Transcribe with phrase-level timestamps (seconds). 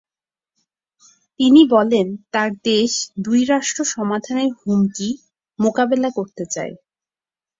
[1.39, 2.91] তিনি বলেন, তার দেশ
[3.19, 5.09] দুই-রাষ্ট্র সমাধানের হুমকি
[5.59, 6.73] মোকাবেলা করতে চায়।